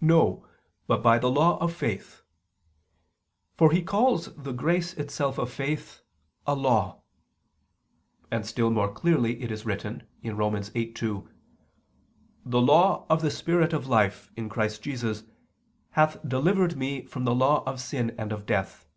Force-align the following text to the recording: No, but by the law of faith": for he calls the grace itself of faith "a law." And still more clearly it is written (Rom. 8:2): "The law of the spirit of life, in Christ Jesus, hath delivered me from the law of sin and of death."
No, 0.00 0.44
but 0.88 1.00
by 1.00 1.16
the 1.20 1.30
law 1.30 1.58
of 1.58 1.72
faith": 1.72 2.22
for 3.56 3.70
he 3.70 3.84
calls 3.84 4.34
the 4.34 4.50
grace 4.50 4.92
itself 4.94 5.38
of 5.38 5.48
faith 5.48 6.00
"a 6.44 6.56
law." 6.56 7.02
And 8.28 8.44
still 8.44 8.68
more 8.72 8.90
clearly 8.92 9.40
it 9.40 9.52
is 9.52 9.64
written 9.64 10.02
(Rom. 10.24 10.54
8:2): 10.54 11.28
"The 12.44 12.60
law 12.60 13.06
of 13.08 13.22
the 13.22 13.30
spirit 13.30 13.72
of 13.72 13.86
life, 13.86 14.32
in 14.34 14.48
Christ 14.48 14.82
Jesus, 14.82 15.22
hath 15.90 16.18
delivered 16.28 16.76
me 16.76 17.02
from 17.04 17.22
the 17.22 17.32
law 17.36 17.62
of 17.64 17.80
sin 17.80 18.12
and 18.18 18.32
of 18.32 18.44
death." 18.44 18.88